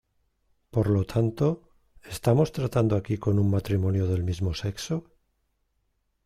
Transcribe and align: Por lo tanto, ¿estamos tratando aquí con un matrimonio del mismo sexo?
Por 0.75 0.89
lo 0.89 1.03
tanto, 1.05 1.61
¿estamos 2.01 2.51
tratando 2.51 2.95
aquí 2.95 3.19
con 3.19 3.37
un 3.37 3.51
matrimonio 3.51 4.07
del 4.07 4.23
mismo 4.23 4.55
sexo? 4.55 5.03